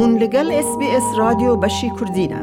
[0.00, 2.42] بوون لەگەڵ SسBS رادیۆ بەشی کوردینە.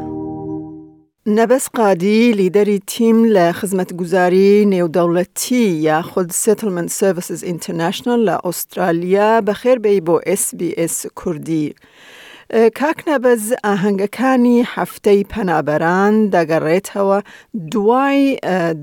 [1.38, 10.18] نەبەس قادی لیدەری تیم لە خزمەتگوزاری نێودەوڵەتی یاخود Settlement Services International لە ئوسترالیا بەخێربێی بۆ
[10.42, 11.74] SسBS کوردی.
[12.80, 17.20] کاک نەبەز ئاهەنگەکانی هەفتەی پەنابەران دەگەڕێتەوە
[17.72, 18.22] دوای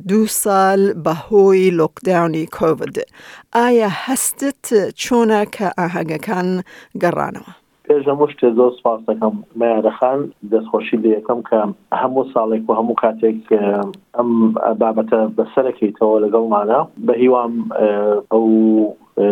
[0.08, 2.96] دو ساڵ بەهۆی لۆکداونی کۆڤد.
[3.54, 4.62] ئایا هەستت
[5.02, 6.48] چۆنە کە ئاهەنگەکان
[7.02, 7.54] گەڕانەوە؟
[7.88, 10.20] پێش هەموو شتێ زۆر سپاس دەکەم مەیارەخان
[10.52, 11.58] دەستخۆشی لە یەکەم کە
[12.02, 13.40] هەموو ساڵێک و هەموو کاتێک
[14.16, 14.28] ئەم
[14.80, 17.52] بابەتە بەسەرەکەیتەوە لەگەڵمانە بە هیوام
[18.32, 18.44] ئەو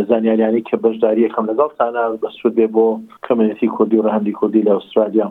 [0.09, 2.87] زانیاریانی کە بەشداریەکەم لەگەڵتانە بە سوود بێ بۆ
[3.27, 5.29] کەمێتی کوردی و ڕەهندی کوردی لە ئوسترالیا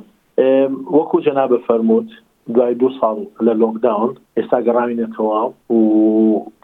[0.96, 2.10] وەکو جەنابە فەرمووت
[2.56, 5.40] دوای دو ساڵ لە لۆکداون ئێستا گەڕاوینێتەوە
[5.76, 5.82] و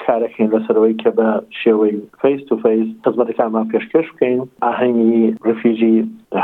[0.04, 1.30] کارەکەین لەسەرەوەی کە بە
[1.62, 5.98] شێوەی فیس تو فیس خزمەتەکانمان پێشکەش بکەین ئاهەنگی ڕفیژی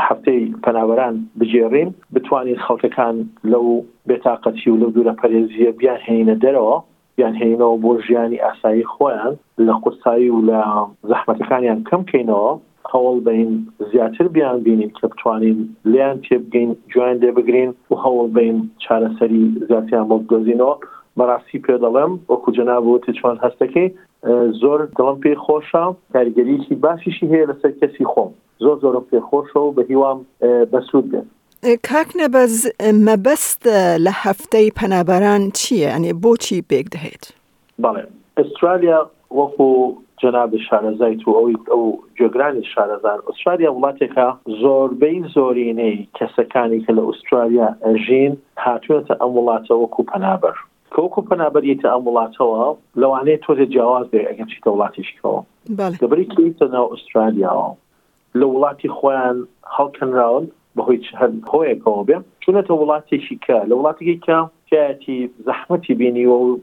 [0.06, 3.14] هەفتەی پەناوەران بجێڕین بتوانین خەڵکەکان
[3.52, 3.66] لەو
[4.08, 6.76] بێتاقەتی و لەو دوورە پەرێزیە بیان هینە دەرەوە
[7.20, 9.34] یان هینەوە بۆ ژیانی ئاسایی خۆیان
[9.66, 10.60] لە قورسایی و لە
[11.10, 12.52] زەحمەتەکانیان کەم کەینەوە
[12.94, 13.54] هەوڵ بین
[13.92, 19.44] زیاتر بیان بینین کە بتوانین لیان پێ بگەین جوان دێ بگرین و هەوڵ بین چارەسەری
[19.68, 20.74] زیاتیان بۆ دۆزینەوە
[21.18, 23.88] بەڕاستی پێ دەڵێم وەکو جنابەتی چوان هەستەکەی
[24.60, 28.30] زۆر دڵم پێی خۆشە کاریگەریی باشیشی هەیە لەسەر کەسی خۆم
[28.62, 30.18] زۆر زۆرم پێ خۆشە و بە هیوام
[30.72, 31.26] بەسوود بێت
[31.88, 32.54] کاک نەبەز
[33.06, 37.24] مەبەستە لە هەفتەی پەنابەران چییە ئەنێ بۆچی بێک دەهێت
[37.82, 38.04] بەڵێ
[38.38, 39.00] ئسترالیا
[39.38, 39.66] وەکو
[40.22, 41.82] جناب شارەزای تو ئەوی ئەو
[42.18, 44.26] جێگرانی شارەزان ئوسترالیا وڵاتێکە
[44.62, 48.32] زۆربەی زۆرینەی کەسەکانی کە لە ئوسترالیا ئەژین
[48.64, 50.56] هاتوێتە ئەم وڵاتە وەکو پەنابەر
[50.94, 52.64] کەوکو پەنابەریتە ئەم وڵاتەوە
[53.00, 55.40] لەوانەیە تۆزێ جیاواز بێ ئەگەن چیتە وڵاتیشکەوە
[55.78, 55.94] بله.
[56.02, 56.26] دەبری
[56.74, 57.68] ناو ئوسترالیاوە
[58.40, 59.38] لە وڵاتی خۆیان
[59.76, 60.44] هەڵکنراون
[60.76, 60.98] بەهۆی
[61.52, 64.36] هۆیەکەوە بێ چونەتە وڵاتێکی کە لە وڵاتێکی که
[64.68, 65.16] که
[65.46, 66.58] زەحمەتی بینی و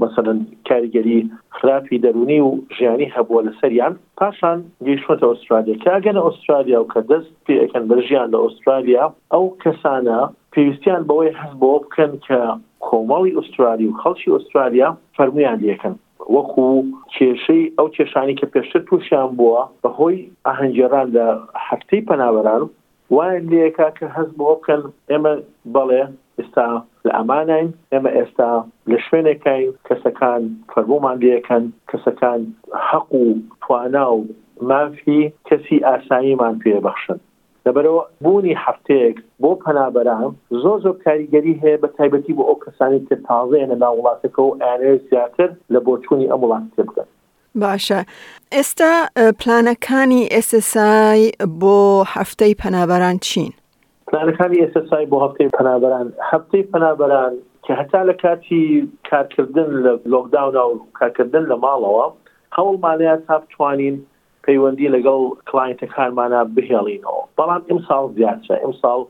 [0.00, 6.88] مثلا کاریگەری خراپی دەرونی و ژیانی هەبووە لە سەریان پاشان گەیشتە ئوسترالیا کاگەنە ئوسترالیا و
[6.94, 10.18] کە دەست پێەکەن بە ژیان لە ئوسترالیا ئەو کەسانە
[10.52, 12.40] پێویستیان بەوەی هەست بۆ بکەن کە
[12.86, 15.94] کۆمەڵی ئوسترالی و خەڵکی ئوسترالیا فەرمویان لەکەن
[16.36, 16.68] وەکو
[17.14, 21.26] کێشەی ئەو کێشانی کە پێشتر تووشیان بووە بەهۆی ئاهەنجێران لە
[21.68, 22.62] هەفتەی پەناوەران
[23.14, 25.32] وایە لەکە کە هەست بۆ بکەن ئێمە
[25.74, 26.02] بەڵێ
[26.38, 26.68] ئێستا
[27.06, 28.50] لە ئەمانین ئێمە ئێستا
[28.90, 32.40] لە شوێنەکەین کەسەکان فەربوومان لەکەن کەسەکان
[32.88, 33.24] حەق و
[33.62, 34.18] توانا و
[34.70, 37.18] مافی کەسی ئاساییمان پێبەخشن
[37.66, 40.30] لەبەرەوە بوونی هەفتەیەک بۆ پەنابەرام
[40.62, 45.50] زۆر زۆر کاریگەری هەیە بە تایبەتی بۆ ئەو کەسانی تر تازەێنە ناوڵاتەکە و ئارێ زیاتر
[45.72, 47.08] لە بۆچوونی ئەمڵات تێ بکەن
[47.62, 48.00] باشە
[48.56, 48.92] ئێستا
[49.40, 51.20] پلانەکانی SSI
[51.60, 51.76] بۆ
[52.16, 53.52] هەفتەی پەنابەران چین
[54.14, 57.32] پلانەکانی ئسسای بۆ هەفتەی پەنابەران هەفتەی پەنابەران
[57.66, 58.62] کە هەتا لە کاتی
[59.10, 62.06] کارکردن لە لۆکداونا و کارکردن لە ماڵەوە
[62.56, 63.94] هەوڵمانەیە تا بتوانین
[64.46, 65.20] پەیوەندی لەگەڵ
[65.50, 69.00] کلاینتەکانمانە بهێڵینەوە بەڵام ئیمساڵ زیاترە ئیمساڵ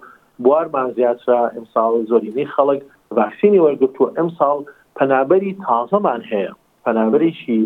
[0.45, 2.81] بوارمان زیاترە ئیمساڵ زۆرینی خەڵک
[3.17, 4.59] ڤاکسینی وەرگتووە ئەمساڵ
[4.97, 6.53] پەنابەری تازەمان هەیە
[6.85, 7.61] پەنابەرێکی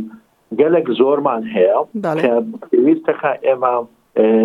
[0.61, 1.79] گەلک زۆرمان هەیە
[2.73, 3.75] پێویستەکە ئێمە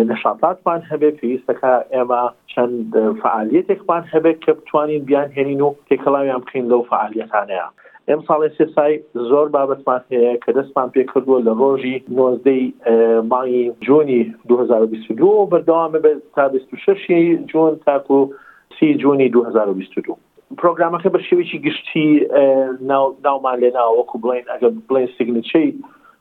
[0.08, 2.90] نشاطاتمان هەبێ پێویستەکە ئێمە چەند
[3.22, 7.66] فعالیتێکمان هەبێت کە بتوانین بیان هێنین و تێکەڵاویان بکەین لەو فعالیتانەیە
[8.08, 8.94] ئەم ساڵی سێسای
[9.30, 12.62] زۆر بابەتمان هەیە کە دەستمان پێ کردووە لە ڕۆژی نۆزدەی
[13.30, 13.54] مای
[13.86, 18.18] جۆنی 2022 بەردەوامە بێت تا 26 جۆن تاکو
[18.80, 20.16] سی جونی 2022.
[20.58, 22.08] پرۆگرامەکە بە شێوێکی گشتی
[23.26, 25.68] ناومان لێنا وەکو بڵین ئەگە بڵین سیگنچەی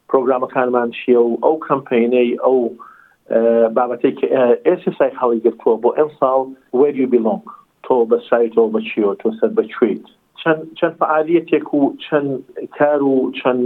[0.10, 2.60] پرۆگرامەکانمان شیە و ئەو کەمپینەی ئەو
[3.78, 4.20] بابەتێک
[4.68, 6.40] ئێسی سای خاڵی گرتووە بۆ ئەم ساڵ
[6.82, 7.46] وەری بیلۆنگ
[7.86, 8.62] تۆ بە سای تو
[9.22, 10.04] تۆ سەر بەچیت
[10.80, 12.30] چەند فعالیتێک و چەند
[12.78, 13.64] کار و چەند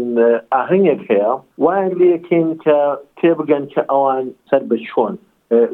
[0.55, 1.31] ئاهنگێک هەیە
[1.65, 2.79] وایە لەکەین کە
[3.19, 5.13] تێبگەن کە ئەوان سەر بە چۆن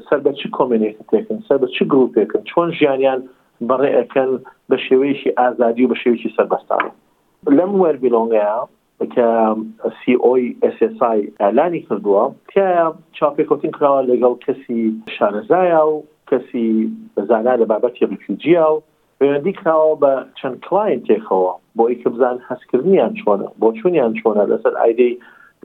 [0.07, 3.19] سەر بە چی کۆمێنێکتێکن سەر بە چی گرروپێکن چۆن ژیانیان
[3.69, 4.31] بەڕێەکەن
[4.69, 6.83] بە شێوەیەشی ئازادی و بە شێوکی سەربەستان
[7.57, 8.57] لەم وەربیلۆنگەیە
[9.05, 9.55] کە
[10.05, 12.23] سیOی SSI ئەلانی کردووە
[12.53, 12.85] تایە
[13.17, 14.81] چاپێکوتین کراوە لەگەڵ کەسی
[15.17, 16.67] شارەزایە و کەسی
[17.15, 18.83] بەزانە لە بابەتی ریفیجییا و
[19.19, 24.73] پەیوەندی کراوە بە چەند کلاین تێکەوە بۆ ئیکە بزان هەستکردنیان چۆنە بۆ چونیان چۆنە لەسەر
[24.81, 25.13] ئایدەی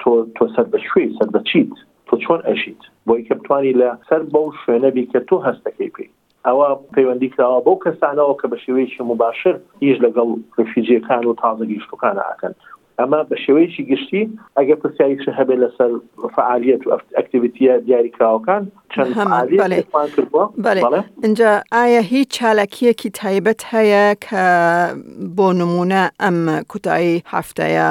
[0.01, 1.71] تۆ تۆ سەر بە شوێی سەر بەچیت
[2.09, 6.11] تۆ چۆن ئەشیت بۆ ئیکە بتوانی لە سەر بەو شوێنەبی کە تۆ هەستەکەی پێی
[6.47, 12.23] ئەوە پەیوەندی کراوە بۆ کەسانەوە کە بە شێوەیەکی مباشر هیچ لەگەڵ ڕفیجیەکان و تازەگی شتەکانە
[12.29, 12.55] ئاکەن
[13.03, 14.23] ئەمە بە شێوەیەکی گشتی
[14.59, 15.91] ئەگە پرسیاییش هەبێ لەسەر
[16.37, 18.63] فعالیت و ئەکتیویتە دیاریکراوەکان
[18.93, 19.11] چەند
[21.25, 24.45] اینجا ئایا هیچ چالاکیەکی تایبەت هەیە کە
[25.37, 26.39] بۆ نمونە ئەم
[26.71, 27.89] کوتایی هەفتەیە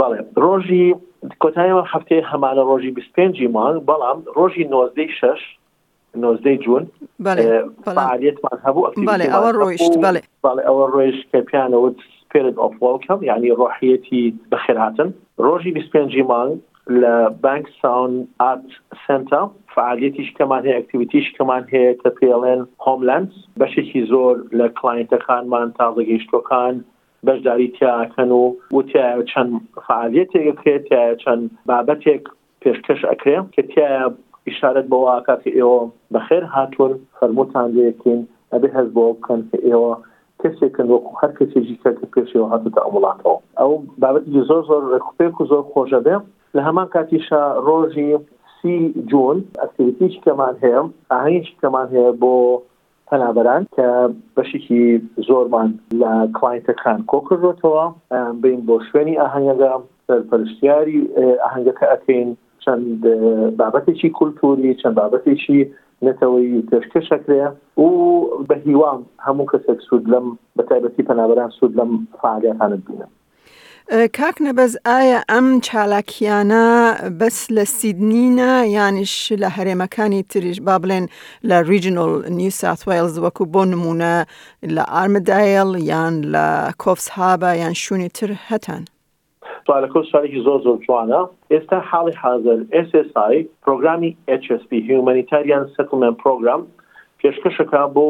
[0.00, 0.86] بەڵێ ڕۆژی
[1.42, 5.40] کۆتایەوە هەفتەیە هەمانە ڕۆژی 25 مان بەڵام ڕۆژی 90 شش
[6.24, 6.84] نۆزدەی جون
[7.96, 8.86] فعالیتمان هەبوو
[9.34, 11.90] ئەوە ڕۆیشت بڵێ ئەوە ڕۆیشت کە پیانەوە
[12.28, 16.58] spirit of welcome يعني روحيتي بخيراتن روجي بسبين جيمان
[16.90, 18.60] لبنك ساون ارت
[19.08, 26.26] سنتر فعاليتيش كمان هي اكتيفيتيش كمان هي كبيلين هوملاندز بشكي زور لكلاينت كان مان تازگيش
[26.50, 26.82] كان
[27.26, 28.40] بەشداری تیاکەن و
[28.72, 29.52] وتیایە چەند
[29.88, 30.84] فعالیتێک کرێت
[31.26, 32.24] چەند بابەتێک
[32.64, 34.02] پێشکەش ئەکرێ کە تیایە
[34.48, 35.80] ئشارەت بەوە کاکە ئێوە
[36.14, 38.20] بەخێر هاتوون فەرموتان لەکەین
[38.52, 39.92] ئەبێ هەز بۆ بکەن کە ئێوە
[40.42, 45.62] کەسێکن وەکو هەر کەسێکی کەکە پێشەوە هاتوتە ئەوڵاتەوە ئەو بابەت زۆر زۆر ڕێکوپێک و زۆر
[45.72, 46.16] خۆشە بێ
[46.56, 48.06] لە هەمان کاتیشە ڕۆژی
[48.62, 48.74] سی
[49.10, 50.80] جون ئەکتیویتیش کەمان هەیە
[51.12, 52.32] ئاهەیەش کەمان هەیە بۆ
[53.08, 53.88] پەنابەران کە
[54.36, 54.84] بەشێکی
[55.28, 55.70] زۆرمان
[56.00, 57.84] لە کلاینتەکان کۆکردەوە
[58.42, 59.72] بین بۆ شوێنی ئاهەنگەدا
[60.06, 61.00] سەرپەرشتیاری
[61.44, 62.28] ئاهەنگەکە ئەکەین
[62.62, 63.02] چەند
[63.58, 65.60] بابەتێکی کولتوری چەند بابەتێکی
[66.06, 67.46] نەتەوەی پێشکەشەکرێ
[67.82, 67.86] و
[68.48, 70.26] بە هیوام هەموو کەسێک سوود لەم
[70.58, 71.90] بەتایبەتی پەنابەران سوود لەم
[72.22, 73.06] فعالیتانت بینە
[74.18, 76.64] کاک نەبەز ئایا ئەم چالاکیانە
[77.20, 81.06] بەس لە سیدنینە یانیش لە هەرێمەکانی تریش با بڵێن
[81.48, 84.14] لە ریژنل نیو ساویلز وەکو بۆ نمونە
[84.76, 86.46] لە ئارمدایل یان لە
[86.82, 88.82] کۆفس هابە یان شوونی تر هەتان.
[89.84, 91.20] لە کۆ شارێکی زۆر زۆر جوانە
[91.52, 92.58] ئێستا حاڵی حاضر
[92.88, 93.34] SSI
[93.66, 96.60] پرۆگرامی HSP هیومانیتاریان سەتلمن پرۆگرام
[97.20, 98.06] پێشکەشەکە بۆ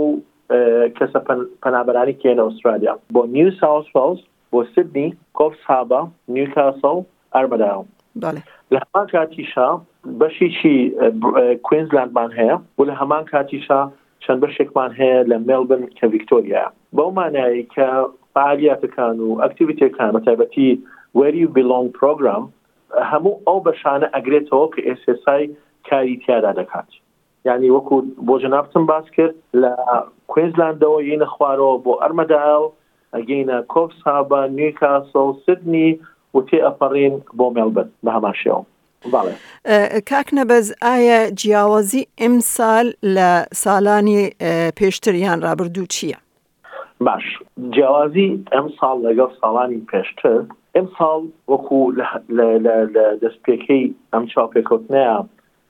[0.98, 1.18] کەسە
[1.62, 4.20] پەنابەرانی کێن ئوسترالیا بۆ نیو ساوس وس
[4.52, 5.08] بۆ سیدنی
[5.38, 6.00] کۆف سابا
[6.34, 6.96] نیوکاسل
[7.36, 7.70] ئەرمەدا
[8.74, 9.68] لە هەمان کاتیشا
[10.20, 10.76] بەشیشی
[11.66, 13.80] کوینزلندمان هەیە و لە هەمان کاتیشا
[14.22, 16.64] چەند بەشێکمان هەیە لە ملبن کە ڤکتۆریا
[16.96, 17.86] بەو مانایی کە
[18.34, 20.70] فعالیاتەکان و ئەکتیویتەکان بە تایبەتی
[21.18, 22.44] وەری بلۆنگ پرۆگرام
[23.10, 25.50] هەموو ئەو بەشانە ئەگرێتەوە کە ئسسای
[25.90, 26.88] کاری تیادا دەکات
[27.44, 27.94] یعنی وەکو
[28.26, 29.72] بۆ جنابتم باس کرد لە
[30.32, 32.62] کوێزلاندەوە یینە خوارەوە بۆ ئەرمەداو
[33.16, 35.90] ئەگەینە کۆف سابە نیوکاسە سدنی
[36.34, 38.62] و تێ ئەپەڕین بۆ مێلبن بە هەماشێەوە
[40.10, 42.86] کاک نەبەز ئایا جیاوازی ئمسال
[43.16, 43.30] لە
[43.62, 44.22] ساڵانی
[44.78, 46.18] پێشتریان رابرردوو چییە؟
[47.00, 47.24] باش
[47.70, 50.40] جیاوازی ئەم ساڵ لەگەڵ ساڵانی پێشتر
[50.78, 51.20] ئەمساڵ
[51.52, 51.78] وەکو
[52.66, 52.76] لە
[53.22, 55.16] دەستپێکەی ئەم چاپێکوتنەیە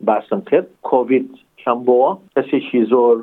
[0.08, 1.28] باسم کرد کۆVید
[1.62, 3.16] کەم بووە کەسێکی زۆر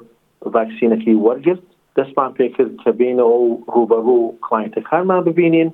[0.56, 1.66] ڤاکسینەکەی وەرگرت
[1.98, 5.70] دەستمان پێکرد کە بینەوە و ڕوبەڕوو کلایەتەکانمان ببینین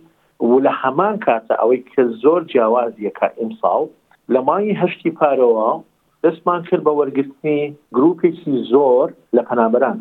[0.49, 3.83] و لە هەمان کاتە ئەوەی کە زۆر جیاوازیەکە ئیمساڵ
[4.33, 5.69] لە مای هەشتی پارەوە
[6.23, 7.59] دەستمان کرد بە وەرگرتنی
[7.95, 9.99] گرروپێکی زۆر لە پەنابەران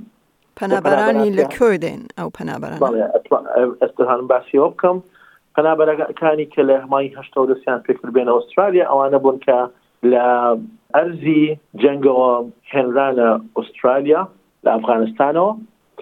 [0.61, 2.79] پەنابەرانی لە کۆدێن ئەو پەنابەران
[4.33, 4.97] باسی بکەم
[5.57, 9.59] قەنابەرەکانی کە لە هەمای هشتا دەستیان پێکرد بێن ئوسترالیا ئەوانە بوون کە
[10.13, 10.25] لە
[10.95, 11.45] ئەرزی
[11.83, 12.31] جەنگەوە
[12.73, 14.23] هێنرانە ئوسترالیا
[14.65, 15.53] لە ئەفغانستانەوە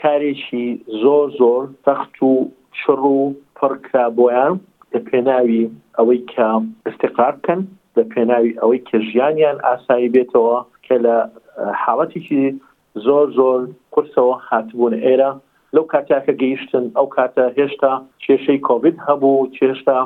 [0.03, 0.67] کارێکی
[1.03, 2.33] زۆر زۆر تەخت و
[2.81, 3.21] شڕ و
[3.57, 4.55] پڕکرا بۆیان
[4.93, 5.63] لە پێناوی
[5.99, 6.49] ئەوەی کە
[6.89, 7.61] استقرار بکەن
[7.97, 10.57] لە پێناوی ئەوەی کە ژیانیان ئاسایی بێتەوە
[10.87, 11.17] کە لە
[11.83, 12.45] حاڵەتێکی
[13.07, 13.61] زۆر زۆر
[13.95, 15.31] قرسەوە هاتبوون ئێرە
[15.77, 17.93] لەو کاتیاکە گەیشتن ئەو کاتە هێشتا
[18.25, 19.99] کێشەی کۆVید هەبوو هێشتا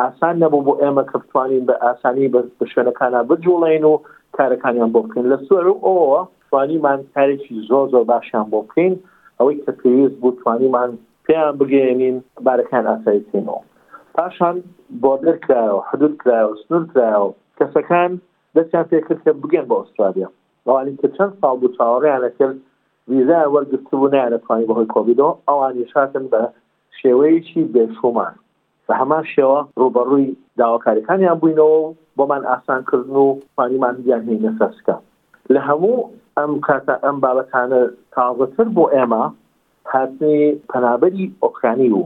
[0.00, 3.94] ئاسان نەبوو بۆ ئێمە کە بتوانین بە ئاسانی بە شوێنەکانە بجوڵین و
[4.36, 6.20] کارەکانیان بۆ بکەین لە سوەر ئەوە
[6.50, 8.94] توانیمان کارێکی زۆ زۆر باشیان بۆ بکەین
[9.38, 10.90] ئەوەی کە پێویست بوو توانیمان
[11.26, 13.60] پێیان بگەێنین بارەکان ئاساییتینەوە
[14.16, 14.56] پاشان
[15.02, 18.10] بۆدر کرایەوە حدود کرایەوە سنور کرایەوە کەسەکان
[18.56, 20.28] دەستیان پێکرد کە بگەن بۆ ئوسترالیا
[20.66, 22.56] ئەوانی کە چەند ساڵ بوو چاوەڕیان لەکرد
[23.10, 26.42] ویزا وەرگرتبوو نایەتوانی بەهۆی کۆبیدۆ ئەوانی شاتن بە
[27.00, 28.34] شێوەیەکی بێشومان
[28.86, 30.28] بە هەمان شێوە ڕوبەڕووی
[30.60, 34.96] داواکاریەکانیان بووینەوە و بۆمان ئاسان کردن و پانیمان دیان هینە سەرسکە
[35.54, 36.08] لە هەموو
[36.38, 37.82] ئەم کاتە ئەم بابەتانە
[38.14, 39.24] تازەتر بۆ ئێمە
[39.92, 40.38] هاتنی
[40.70, 42.02] پەنابەری ئۆکرانی و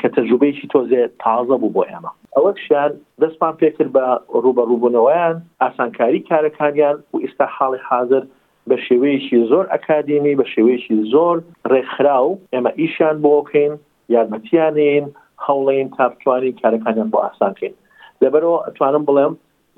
[0.00, 4.04] کە تەجروبەیەکی تۆزێ تازە بوو بۆ ئێمە ئەوەشیان دەستمان پێکرد بە
[4.44, 8.22] ڕوبە ڕووبوونەوەیان ئاسانکاری کارەکانیان و ئێستا حاڵی حاضر
[8.70, 11.36] بە شێوەیەکی زۆر ئەکادمی بە شێوەیەکی زۆر
[11.70, 13.72] ڕێکخرا و ئێمە ئیشیان بۆکەین
[14.14, 15.04] یارمەتیانین
[15.46, 17.74] هەوڵین تاپتوانین کارەکانیان بۆ ئاسانکەین
[18.22, 19.34] لەبەرەوە ئەتوانم بڵێم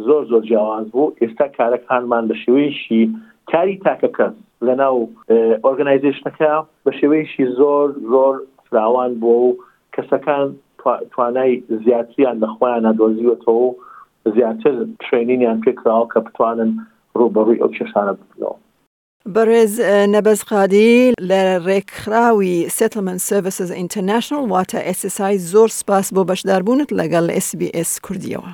[0.06, 3.02] زۆر زۆر جیاواز بوو ئێستا کارەکانمان بە شێوەیەشی
[3.52, 4.32] کاری تاکەکەن
[4.66, 4.96] لە ناو
[5.64, 6.52] ئۆرگنایزیشنەکە
[6.84, 8.34] بە شێوەیەشی زۆر زۆر
[8.66, 9.56] فراوان بۆ و
[9.94, 10.44] کەسەکان
[11.12, 11.52] توانای
[11.84, 13.68] زیاتریان لە خۆیان نادۆزیوەتەوە
[14.36, 16.70] زیاتر ترینینیان پێکراوە کە بتوانن
[17.18, 18.54] ڕوبەڕووی ئەو کێشانە بکەوە
[19.34, 19.72] بەڕێز
[20.14, 28.48] نەبەزقادی لە ڕێکخراوی سمن سرویسز ئینتەرنشنل واتە ئسسای زۆر سپاس بۆ بەشداربوونت لەگەڵ SسBS کوردیەوە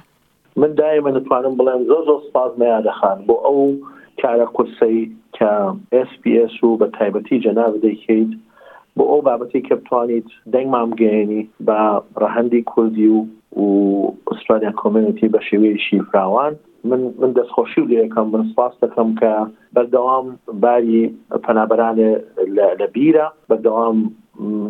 [0.61, 3.59] من دای من دەتوانم بڵێم زۆر زۆر سپاس نەیادەخان بۆ ئەو
[4.21, 4.99] کارە قورسی
[5.37, 5.53] کە
[6.09, 8.31] SسBS و بە تایبەتی جەناب دەیکەیت
[8.97, 11.81] بۆ ئەو بابەتی کە بتوانیت دەنگمام گەێنی بە
[12.23, 13.19] ڕەهندی کوردی و
[13.61, 13.65] و
[14.31, 16.55] ئوسترالیا کۆمنیتی بە شێوەیەشی فراوان
[16.85, 19.33] من من دەستخۆشی و لەکەم من سپاس دەکەم کە
[19.79, 20.31] بەردەوام
[20.61, 21.17] باری
[21.47, 22.11] پەنابرانە
[22.81, 23.99] لە بیرە بەردەوام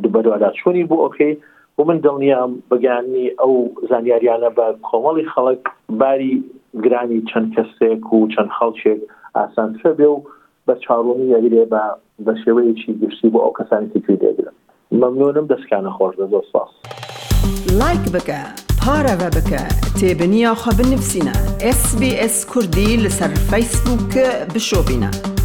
[0.02, 1.36] بەدووالاچوونی بوو ئۆکەی
[1.78, 3.54] و من دڵنیام بەگیانی ئەو
[3.88, 5.58] زانیاریانە بە کۆمەڵی خەڵک
[6.00, 6.42] باری
[6.84, 9.00] گرانی چەند کەسێک و چەند خەڵچێک
[9.36, 10.18] ئاسانتر بێ و
[10.68, 11.82] بە چاڕومی یاگرێ بە
[12.24, 14.54] بە شێوەیەکی گشتی بۆ ئەو کەسانی تکوی دێگرن
[15.00, 16.70] مەمنونم دەستکانە خۆش دە زۆر سپاس
[17.80, 18.67] لایک بکە.
[18.88, 19.66] هارا بك
[20.00, 24.18] تابنيا خبن نفسنا اس بي اس كردي لسر فيسبوك
[24.54, 25.37] بشوبنا